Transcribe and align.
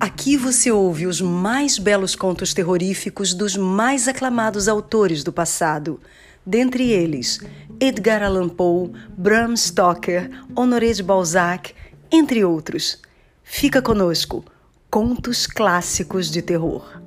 Aqui 0.00 0.36
você 0.36 0.70
ouve 0.70 1.06
os 1.08 1.20
mais 1.20 1.76
belos 1.76 2.14
contos 2.14 2.54
terroríficos 2.54 3.34
dos 3.34 3.56
mais 3.56 4.06
aclamados 4.06 4.68
autores 4.68 5.24
do 5.24 5.32
passado, 5.32 6.00
dentre 6.46 6.90
eles 6.90 7.40
Edgar 7.80 8.22
Allan 8.22 8.48
Poe, 8.48 8.92
Bram 9.16 9.56
Stoker, 9.56 10.30
Honoré 10.54 10.92
de 10.92 11.02
Balzac, 11.02 11.74
entre 12.12 12.44
outros. 12.44 13.00
Fica 13.42 13.82
conosco, 13.82 14.44
Contos 14.88 15.48
Clássicos 15.48 16.30
de 16.30 16.42
Terror. 16.42 17.02